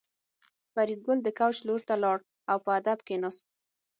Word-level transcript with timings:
فریدګل 0.73 1.17
د 1.23 1.27
کوچ 1.39 1.57
لور 1.67 1.81
ته 1.87 1.95
لاړ 2.03 2.17
او 2.51 2.57
په 2.65 2.69
ادب 2.79 2.99
کېناست 3.07 3.45